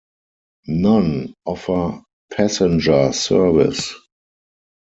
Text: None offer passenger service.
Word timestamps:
None 0.65 1.35
offer 1.45 2.01
passenger 2.31 3.13
service. 3.13 3.93